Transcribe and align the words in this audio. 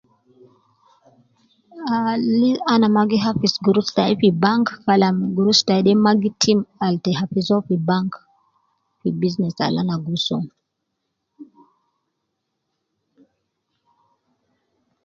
Aaa 1.91 2.15
ana 2.73 2.87
magi 2.95 3.17
hafidhi 3.25 3.57
gurush 3.65 3.91
tayi 3.95 4.13
fi 4.21 4.27
bank 4.43 4.65
kalam 4.85 5.15
gurush 5.35 5.63
de 5.85 5.93
ma 6.03 6.11
gi 6.21 6.29
tim, 6.41 6.59
al 6.85 6.95
ta 7.03 7.09
hafidhi 7.19 7.51
uwo 7.51 7.61
fi 7.67 7.75
bank, 7.89 8.11
fi 8.99 9.07
business 9.21 9.55
al 9.65 9.75
ana 9.81 9.95
giso. 10.05 10.37